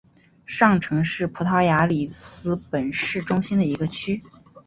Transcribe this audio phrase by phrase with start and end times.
[0.47, 4.23] 上城是葡萄牙里斯本市中心的一个区。